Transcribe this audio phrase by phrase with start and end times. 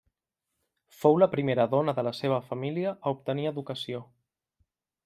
[1.01, 4.07] Fou la primera dona de la seva família a obtenir educació.